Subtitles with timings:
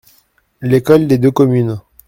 [0.61, 1.79] L’école de deux communes.